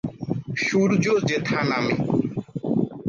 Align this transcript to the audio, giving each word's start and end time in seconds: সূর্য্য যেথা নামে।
সূর্য্য 0.63 1.07
যেথা 1.29 1.59
নামে। 1.69 1.93